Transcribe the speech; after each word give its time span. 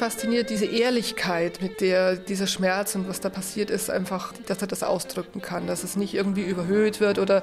fasziniert 0.00 0.48
diese 0.48 0.64
Ehrlichkeit, 0.64 1.60
mit 1.60 1.82
der 1.82 2.16
dieser 2.16 2.46
Schmerz 2.46 2.94
und 2.94 3.06
was 3.06 3.20
da 3.20 3.28
passiert 3.28 3.68
ist, 3.68 3.90
einfach, 3.90 4.32
dass 4.46 4.62
er 4.62 4.66
das 4.66 4.82
ausdrücken 4.82 5.42
kann, 5.42 5.66
dass 5.66 5.84
es 5.84 5.94
nicht 5.94 6.14
irgendwie 6.14 6.40
überhöht 6.40 7.00
wird 7.00 7.18
oder, 7.18 7.42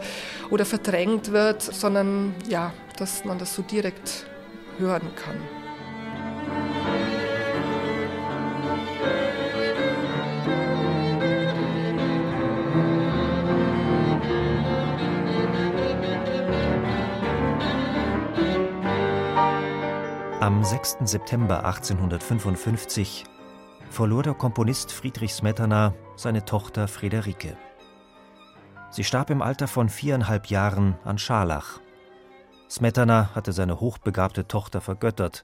oder 0.49 0.65
verdrängt 0.65 1.31
wird, 1.31 1.61
sondern 1.61 2.33
ja, 2.49 2.73
dass 2.97 3.25
man 3.25 3.37
das 3.37 3.53
so 3.53 3.61
direkt 3.61 4.25
hören 4.79 5.07
kann. 5.15 5.56
Am 20.39 20.63
6. 20.63 20.97
September 21.03 21.65
1855 21.65 23.23
verlor 23.89 24.21
der 24.21 24.35
Komponist 24.35 24.91
Friedrich 24.91 25.33
Smetana 25.33 25.95
seine 26.15 26.45
Tochter 26.45 26.87
Friederike. 26.87 27.57
Sie 28.91 29.03
starb 29.03 29.31
im 29.31 29.41
Alter 29.41 29.67
von 29.67 29.89
viereinhalb 29.89 30.51
Jahren 30.51 30.95
an 31.03 31.17
Scharlach. 31.17 31.79
Smetana 32.69 33.31
hatte 33.33 33.51
seine 33.51 33.79
hochbegabte 33.79 34.47
Tochter 34.47 34.79
vergöttert. 34.79 35.43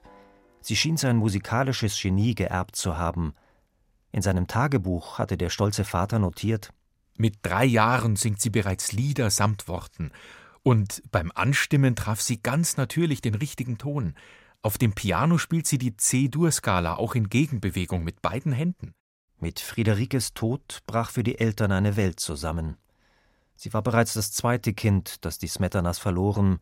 Sie 0.60 0.76
schien 0.76 0.96
sein 0.96 1.16
musikalisches 1.16 2.00
Genie 2.00 2.36
geerbt 2.36 2.76
zu 2.76 2.96
haben. 2.96 3.34
In 4.12 4.22
seinem 4.22 4.46
Tagebuch 4.46 5.18
hatte 5.18 5.36
der 5.36 5.50
stolze 5.50 5.82
Vater 5.82 6.20
notiert: 6.20 6.72
Mit 7.16 7.38
drei 7.42 7.64
Jahren 7.64 8.14
singt 8.14 8.40
sie 8.40 8.50
bereits 8.50 8.92
Lieder 8.92 9.30
samt 9.30 9.66
Worten. 9.66 10.12
Und 10.62 11.02
beim 11.10 11.32
Anstimmen 11.34 11.96
traf 11.96 12.20
sie 12.20 12.40
ganz 12.40 12.76
natürlich 12.76 13.20
den 13.20 13.34
richtigen 13.34 13.76
Ton. 13.76 14.14
Auf 14.64 14.78
dem 14.78 14.94
Piano 14.94 15.36
spielt 15.36 15.66
sie 15.66 15.76
die 15.76 15.94
C-Dur-Skala 15.94 16.94
auch 16.94 17.14
in 17.14 17.28
Gegenbewegung 17.28 18.02
mit 18.02 18.22
beiden 18.22 18.50
Händen. 18.50 18.94
Mit 19.38 19.60
Friederikes 19.60 20.32
Tod 20.32 20.78
brach 20.86 21.10
für 21.10 21.22
die 21.22 21.38
Eltern 21.38 21.70
eine 21.70 21.96
Welt 21.98 22.18
zusammen. 22.18 22.78
Sie 23.56 23.74
war 23.74 23.82
bereits 23.82 24.14
das 24.14 24.32
zweite 24.32 24.72
Kind, 24.72 25.22
das 25.26 25.36
die 25.36 25.48
Smetanas 25.48 25.98
verloren. 25.98 26.60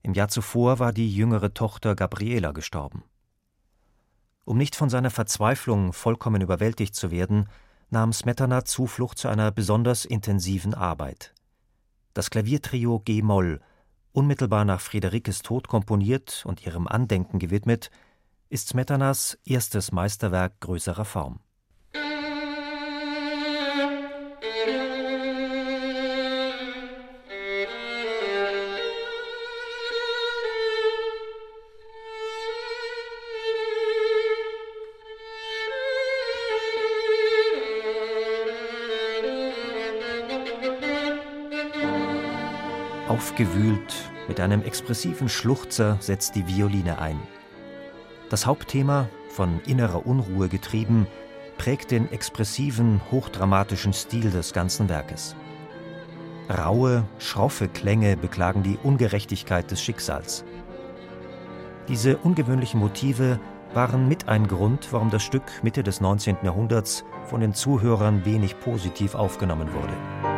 Im 0.00 0.14
Jahr 0.14 0.28
zuvor 0.28 0.78
war 0.78 0.94
die 0.94 1.14
jüngere 1.14 1.52
Tochter 1.52 1.94
Gabriela 1.94 2.52
gestorben. 2.52 3.04
Um 4.46 4.56
nicht 4.56 4.74
von 4.74 4.88
seiner 4.88 5.10
Verzweiflung 5.10 5.92
vollkommen 5.92 6.40
überwältigt 6.40 6.94
zu 6.94 7.10
werden, 7.10 7.50
nahm 7.90 8.14
Smetana 8.14 8.64
Zuflucht 8.64 9.18
zu 9.18 9.28
einer 9.28 9.50
besonders 9.50 10.06
intensiven 10.06 10.72
Arbeit. 10.72 11.34
Das 12.14 12.30
Klaviertrio 12.30 13.00
G-Moll 13.00 13.60
unmittelbar 14.14 14.64
nach 14.64 14.80
Friederikes 14.80 15.42
Tod 15.42 15.68
komponiert 15.68 16.44
und 16.46 16.64
ihrem 16.64 16.88
Andenken 16.88 17.38
gewidmet, 17.38 17.90
ist 18.48 18.68
Smetanas 18.68 19.38
erstes 19.44 19.92
Meisterwerk 19.92 20.60
größerer 20.60 21.04
Form 21.04 21.40
Aufgewühlt, 43.14 43.94
mit 44.26 44.40
einem 44.40 44.64
expressiven 44.64 45.28
Schluchzer 45.28 45.98
setzt 46.00 46.34
die 46.34 46.48
Violine 46.48 46.98
ein. 46.98 47.16
Das 48.28 48.44
Hauptthema, 48.44 49.08
von 49.28 49.60
innerer 49.68 50.04
Unruhe 50.04 50.48
getrieben, 50.48 51.06
prägt 51.56 51.92
den 51.92 52.10
expressiven, 52.10 53.00
hochdramatischen 53.12 53.92
Stil 53.92 54.32
des 54.32 54.52
ganzen 54.52 54.88
Werkes. 54.88 55.36
Raue, 56.50 57.04
schroffe 57.18 57.68
Klänge 57.68 58.16
beklagen 58.16 58.64
die 58.64 58.78
Ungerechtigkeit 58.82 59.70
des 59.70 59.80
Schicksals. 59.80 60.44
Diese 61.86 62.16
ungewöhnlichen 62.16 62.80
Motive 62.80 63.38
waren 63.74 64.08
mit 64.08 64.26
ein 64.26 64.48
Grund, 64.48 64.88
warum 64.90 65.10
das 65.10 65.22
Stück 65.22 65.62
Mitte 65.62 65.84
des 65.84 66.00
19. 66.00 66.38
Jahrhunderts 66.42 67.04
von 67.26 67.40
den 67.40 67.54
Zuhörern 67.54 68.24
wenig 68.24 68.58
positiv 68.58 69.14
aufgenommen 69.14 69.72
wurde. 69.72 70.33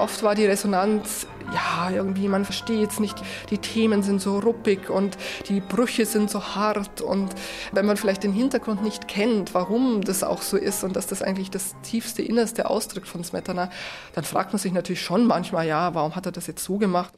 Oft 0.00 0.22
war 0.22 0.34
die 0.34 0.46
Resonanz, 0.46 1.26
ja, 1.52 1.90
irgendwie, 1.90 2.28
man 2.28 2.44
versteht 2.44 2.90
es 2.90 3.00
nicht, 3.00 3.16
die 3.50 3.58
Themen 3.58 4.02
sind 4.02 4.20
so 4.20 4.38
ruppig 4.38 4.90
und 4.90 5.16
die 5.48 5.60
Brüche 5.60 6.06
sind 6.06 6.30
so 6.30 6.42
hart 6.54 7.00
und 7.00 7.30
wenn 7.72 7.86
man 7.86 7.96
vielleicht 7.96 8.22
den 8.22 8.32
Hintergrund 8.32 8.82
nicht 8.82 9.08
kennt, 9.08 9.54
warum 9.54 10.02
das 10.02 10.22
auch 10.22 10.42
so 10.42 10.56
ist 10.56 10.84
und 10.84 10.96
dass 10.96 11.06
das 11.06 11.22
eigentlich 11.22 11.50
das 11.50 11.74
tiefste, 11.82 12.22
innerste 12.22 12.68
ausdrückt 12.70 13.08
von 13.08 13.24
Smetana, 13.24 13.70
dann 14.14 14.24
fragt 14.24 14.52
man 14.52 14.58
sich 14.58 14.72
natürlich 14.72 15.02
schon 15.02 15.26
manchmal, 15.26 15.66
ja, 15.66 15.94
warum 15.94 16.16
hat 16.16 16.26
er 16.26 16.32
das 16.32 16.46
jetzt 16.46 16.64
so 16.64 16.78
gemacht? 16.78 17.12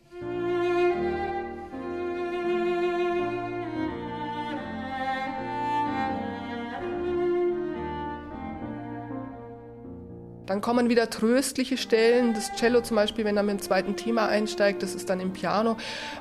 Dann 10.47 10.60
kommen 10.60 10.88
wieder 10.88 11.08
tröstliche 11.08 11.76
Stellen. 11.76 12.34
Das 12.34 12.53
Cello 12.56 12.80
zum 12.80 12.97
Beispiel, 12.97 13.25
wenn 13.25 13.36
er 13.36 13.44
mit 13.44 13.60
dem 13.60 13.62
zweiten 13.62 13.94
Thema 13.94 14.26
einsteigt, 14.26 14.82
das 14.82 14.94
ist 14.94 15.08
dann 15.08 15.20
im 15.20 15.32
Piano. 15.32 15.76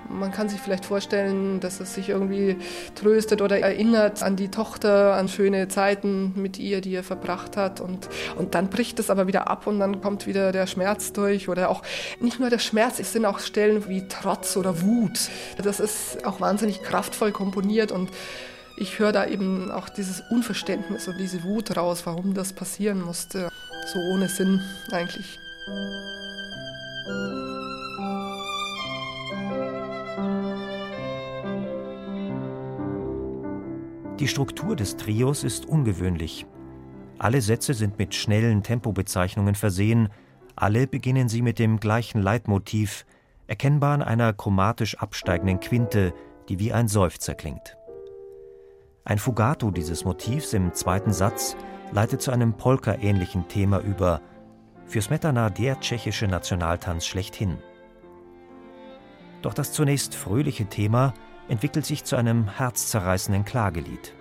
Man 0.10 0.32
kann 0.32 0.48
sich 0.48 0.60
vielleicht 0.60 0.86
vorstellen, 0.86 1.60
dass 1.60 1.80
es 1.80 1.96
sich 1.96 2.10
irgendwie 2.10 2.58
tröstet 2.94 3.42
oder 3.42 3.60
erinnert 3.60 4.22
an 4.22 4.36
die 4.36 4.50
Tochter, 4.50 5.16
an 5.16 5.28
schöne 5.28 5.68
Zeiten 5.70 6.34
mit 6.36 6.60
ihr, 6.60 6.82
die 6.82 6.94
er 6.94 7.04
verbracht 7.04 7.58
hat. 7.58 7.82
Und, 7.82 8.10
und 8.38 8.54
dann 8.54 8.70
bricht 8.70 9.00
es 9.00 9.10
aber 9.10 9.26
wieder 9.26 9.50
ab 9.50 9.66
und 9.66 9.80
dann 9.80 10.02
kommt 10.02 10.28
wieder 10.28 10.52
der 10.52 10.68
Schmerz 10.68 11.14
durch. 11.14 11.50
Oder 11.50 11.70
auch 11.70 11.82
nicht 12.20 12.40
nur 12.40 12.52
der 12.52 12.60
Schmerz, 12.60 13.00
es 13.00 13.14
sind 13.14 13.26
auch 13.26 13.40
Stellen 13.40 13.90
wie 13.90 14.08
Trotz 14.08 14.56
oder 14.56 14.82
Wut. 14.82 15.20
Das 15.58 15.80
ist 15.80 16.24
auch 16.26 16.40
wahnsinnig 16.40 16.84
kraftvoll 16.84 17.32
komponiert 17.32 17.92
und 17.92 18.12
ich 18.82 18.98
höre 18.98 19.12
da 19.12 19.28
eben 19.28 19.70
auch 19.70 19.90
dieses 19.90 20.22
Unverständnis 20.32 21.08
und 21.08 21.20
diese 21.20 21.44
Wut 21.44 21.78
raus, 21.78 22.06
warum 22.06 22.34
das 22.34 22.52
passieren 22.52 23.02
musste. 23.02 23.50
So 23.86 24.00
ohne 24.12 24.28
Sinn 24.28 24.60
eigentlich. 24.92 25.40
Die 34.20 34.28
Struktur 34.28 34.76
des 34.76 34.98
Trios 34.98 35.44
ist 35.44 35.66
ungewöhnlich. 35.68 36.48
Alle 37.20 37.42
Sätze 37.42 37.76
sind 37.76 38.00
mit 38.00 38.16
schnellen 38.16 38.64
Tempobezeichnungen 38.64 39.54
versehen, 39.54 40.10
alle 40.56 40.88
beginnen 40.88 41.30
sie 41.30 41.44
mit 41.44 41.60
dem 41.60 41.80
gleichen 41.80 42.22
Leitmotiv, 42.22 43.06
erkennbar 43.46 43.94
an 43.94 44.02
einer 44.02 44.34
chromatisch 44.34 44.98
absteigenden 44.98 45.60
Quinte, 45.60 46.14
die 46.50 46.58
wie 46.60 46.74
ein 46.74 46.88
Seufzer 46.88 47.36
klingt. 47.36 47.78
Ein 49.04 49.18
Fugato 49.18 49.72
dieses 49.72 50.06
Motivs 50.06 50.54
im 50.54 50.74
zweiten 50.74 51.12
Satz 51.12 51.56
leitet 51.92 52.22
zu 52.22 52.32
einem 52.32 52.54
Polka-ähnlichen 52.54 53.48
Thema 53.48 53.80
über, 53.80 54.22
für 54.86 55.02
Smetana 55.02 55.50
der 55.50 55.80
tschechische 55.80 56.28
Nationaltanz 56.28 57.06
schlechthin. 57.08 57.58
Doch 59.42 59.56
das 59.56 59.74
zunächst 59.74 60.14
fröhliche 60.14 60.68
Thema 60.68 61.14
entwickelt 61.48 61.86
sich 61.86 62.04
zu 62.04 62.16
einem 62.16 62.48
herzzerreißenden 62.48 63.44
Klagelied. 63.44 64.14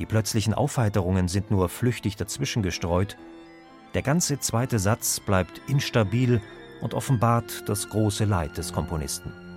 Die 0.00 0.06
plötzlichen 0.06 0.54
Aufheiterungen 0.54 1.28
sind 1.28 1.50
nur 1.50 1.68
flüchtig 1.68 2.16
dazwischen 2.16 2.62
gestreut. 2.62 3.16
Der 3.94 4.02
ganze 4.02 4.40
zweite 4.40 4.80
Satz 4.80 5.20
bleibt 5.20 5.60
instabil 5.68 6.40
und 6.80 6.94
offenbart 6.94 7.68
das 7.68 7.88
große 7.88 8.24
Leid 8.24 8.58
des 8.58 8.72
Komponisten. 8.72 9.47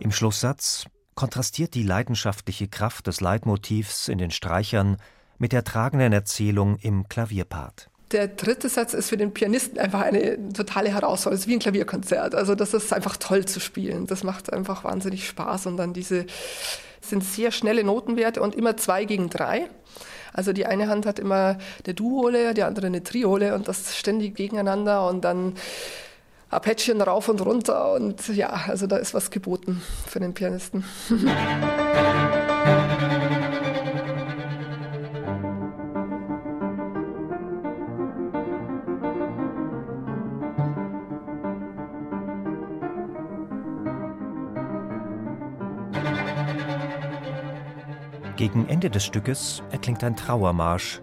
Im 0.00 0.10
Schlusssatz 0.10 0.84
kontrastiert 1.14 1.74
die 1.74 1.82
leidenschaftliche 1.82 2.68
Kraft 2.68 3.06
des 3.06 3.20
Leitmotivs 3.20 4.08
in 4.08 4.18
den 4.18 4.30
Streichern 4.30 4.96
mit 5.38 5.52
der 5.52 5.64
tragenden 5.64 6.12
Erzählung 6.12 6.76
im 6.76 7.08
Klavierpart. 7.08 7.88
Der 8.12 8.28
dritte 8.28 8.68
Satz 8.68 8.92
ist 8.92 9.08
für 9.08 9.16
den 9.16 9.32
Pianisten 9.32 9.78
einfach 9.78 10.02
eine 10.02 10.52
totale 10.52 10.90
Herausforderung. 10.90 11.34
Es 11.34 11.40
ist 11.40 11.48
wie 11.48 11.54
ein 11.54 11.60
Klavierkonzert. 11.60 12.34
Also 12.34 12.54
das 12.54 12.74
ist 12.74 12.92
einfach 12.92 13.16
toll 13.16 13.46
zu 13.46 13.58
spielen. 13.58 14.06
Das 14.06 14.22
macht 14.22 14.52
einfach 14.52 14.84
wahnsinnig 14.84 15.26
Spaß. 15.26 15.66
Und 15.66 15.78
dann 15.78 15.94
diese 15.94 16.26
sind 17.00 17.24
sehr 17.24 17.50
schnelle 17.50 17.84
Notenwerte 17.84 18.42
und 18.42 18.54
immer 18.54 18.76
zwei 18.76 19.04
gegen 19.04 19.30
drei. 19.30 19.68
Also 20.32 20.52
die 20.52 20.66
eine 20.66 20.88
Hand 20.88 21.06
hat 21.06 21.18
immer 21.18 21.58
eine 21.84 21.94
Duole, 21.94 22.54
die 22.54 22.62
andere 22.62 22.86
eine 22.86 23.02
Triole 23.02 23.54
und 23.54 23.68
das 23.68 23.96
ständig 23.96 24.34
gegeneinander 24.34 25.08
und 25.08 25.22
dann 25.22 25.54
Apätschen 26.52 27.00
rauf 27.00 27.30
und 27.30 27.40
runter 27.40 27.92
und 27.92 28.28
ja, 28.28 28.50
also 28.68 28.86
da 28.86 28.96
ist 28.96 29.14
was 29.14 29.30
geboten 29.30 29.80
für 30.06 30.20
den 30.20 30.34
Pianisten. 30.34 30.84
Gegen 48.36 48.68
Ende 48.68 48.90
des 48.90 49.04
Stückes 49.04 49.62
erklingt 49.70 50.04
ein 50.04 50.16
Trauermarsch, 50.16 51.00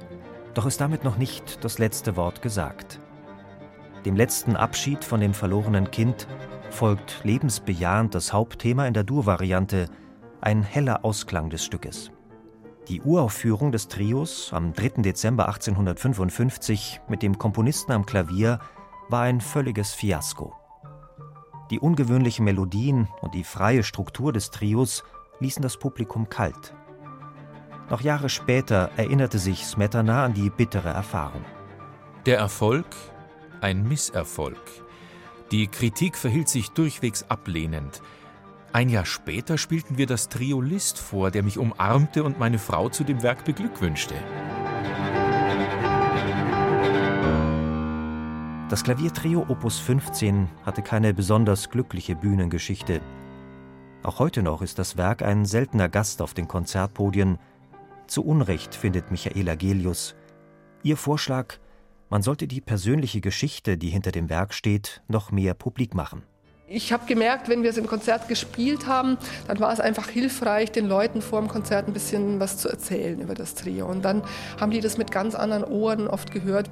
doch 0.54 0.68
ist 0.68 0.80
damit 0.80 1.04
noch 1.04 1.18
nicht 1.18 1.63
das 1.63 1.80
letzte 1.80 2.16
Wort 2.16 2.44
gesagt. 2.44 3.00
Dem 4.06 4.16
letzten 4.16 4.56
Abschied 4.56 5.04
von 5.04 5.19
dem 5.19 5.34
verlorenen 5.34 5.92
Kind 5.92 6.28
folgt 6.69 7.22
lebensbejahend 7.24 8.16
das 8.16 8.31
Hauptthema 8.31 8.88
in 8.88 8.94
der 8.94 9.04
Dur-Variante, 9.04 9.90
ein 10.42 10.63
heller 10.63 11.04
Ausklang 11.04 11.50
des 11.50 11.66
Stückes. 11.66 12.12
Die 12.88 13.01
Uraufführung 13.01 13.72
des 13.72 13.88
Trios 13.88 14.51
am 14.54 14.74
3. 14.74 15.01
Dezember 15.01 15.48
1855 15.48 17.01
mit 17.07 17.22
dem 17.22 17.38
Komponisten 17.38 17.92
am 17.92 18.06
Klavier 18.06 18.60
war 19.10 19.24
ein 19.24 19.42
völliges 19.42 19.94
Fiasko. 19.94 20.56
Die 21.69 21.80
ungewöhnlichen 21.80 22.46
Melodien 22.46 23.07
und 23.22 23.36
die 23.36 23.44
freie 23.44 23.84
Struktur 23.84 24.34
des 24.34 24.50
Trios 24.50 25.04
ließen 25.40 25.62
das 25.62 25.78
Publikum 25.78 26.30
kalt. 26.30 26.74
Noch 27.90 28.01
Jahre 28.01 28.30
später 28.30 28.92
erinnerte 28.98 29.40
sich 29.40 29.66
Smetana 29.66 30.25
an 30.25 30.34
die 30.34 30.50
bittere 30.50 30.90
Erfahrung. 30.90 31.44
Der 32.25 32.38
Erfolg 32.38 32.86
ein 33.62 33.88
Misserfolg. 33.88 34.62
Die 35.52 35.68
Kritik 35.68 36.16
verhielt 36.16 36.50
sich 36.50 36.70
durchwegs 36.70 37.26
ablehnend. 37.30 38.02
Ein 38.72 38.90
Jahr 38.90 39.06
später 39.06 39.58
spielten 39.58 39.98
wir 39.98 40.06
das 40.06 40.30
Trio 40.30 40.62
List 40.62 41.00
vor, 41.00 41.32
der 41.32 41.42
mich 41.42 41.58
umarmte 41.58 42.24
und 42.24 42.38
meine 42.38 42.60
Frau 42.60 42.90
zu 42.90 43.04
dem 43.04 43.24
Werk 43.24 43.44
beglückwünschte. 43.44 44.14
Das 48.70 48.84
Klaviertrio 48.84 49.48
Opus 49.50 49.80
15 49.80 50.48
hatte 50.64 50.84
keine 50.84 51.16
besonders 51.16 51.72
glückliche 51.72 52.16
Bühnengeschichte. 52.16 53.02
Auch 54.04 54.20
heute 54.20 54.44
noch 54.44 54.62
ist 54.62 54.78
das 54.78 54.96
Werk 54.96 55.24
ein 55.24 55.46
seltener 55.46 55.90
Gast 55.90 56.22
auf 56.22 56.36
den 56.36 56.48
Konzertpodien. 56.48 57.40
Zu 58.06 58.24
Unrecht 58.24 58.76
findet 58.76 59.10
Michaela 59.10 59.56
Gelius. 59.56 60.16
Ihr 60.84 60.98
Vorschlag, 60.98 61.56
man 62.10 62.22
sollte 62.24 62.48
die 62.48 62.62
persönliche 62.62 63.22
Geschichte, 63.22 63.78
die 63.78 63.90
hinter 63.90 64.12
dem 64.12 64.30
Werk 64.30 64.54
steht, 64.54 65.02
noch 65.08 65.32
mehr 65.32 65.54
publik 65.54 65.94
machen. 65.94 66.24
Ich 66.72 66.94
habe 66.94 67.08
gemerkt, 67.08 67.50
wenn 67.50 67.64
wir 67.64 67.72
es 67.72 67.78
im 67.78 67.88
Konzert 67.88 68.28
gespielt 68.28 68.86
haben, 68.86 69.18
dann 69.48 69.60
war 69.60 69.74
es 69.74 69.80
einfach 69.80 70.08
hilfreich, 70.08 70.72
den 70.72 70.86
Leuten 70.88 71.24
vor 71.24 71.42
dem 71.42 71.48
Konzert 71.48 71.88
ein 71.88 71.94
bisschen 71.94 72.40
was 72.40 72.58
zu 72.58 72.70
erzählen 72.70 73.20
über 73.20 73.34
das 73.34 73.56
Trio. 73.56 73.88
Und 73.88 74.06
dann 74.06 74.22
haben 74.60 74.72
die 74.72 74.80
das 74.80 74.98
mit 75.00 75.12
ganz 75.12 75.34
anderen 75.34 75.64
Ohren 75.64 76.08
oft 76.08 76.32
gehört. 76.32 76.70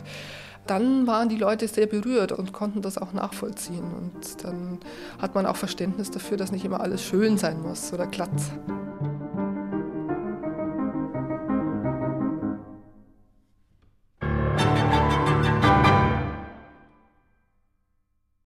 Dann 0.67 1.07
waren 1.07 1.29
die 1.29 1.37
Leute 1.37 1.67
sehr 1.67 1.87
berührt 1.87 2.31
und 2.31 2.53
konnten 2.53 2.83
das 2.83 2.99
auch 2.99 3.13
nachvollziehen. 3.13 3.91
Und 3.91 4.43
dann 4.43 4.79
hat 5.19 5.33
man 5.33 5.47
auch 5.47 5.55
Verständnis 5.55 6.11
dafür, 6.11 6.37
dass 6.37 6.51
nicht 6.51 6.65
immer 6.65 6.81
alles 6.81 7.03
schön 7.03 7.39
sein 7.39 7.59
muss 7.61 7.91
oder 7.91 8.05
glatt. 8.05 8.29